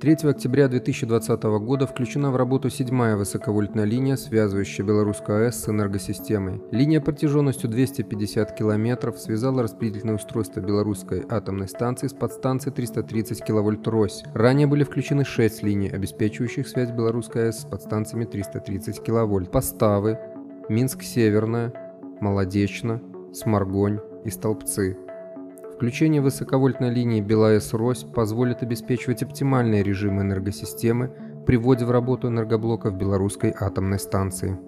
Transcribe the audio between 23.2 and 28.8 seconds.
Сморгонь и Столбцы. Включение высоковольтной линии БелАЭС-Рось позволит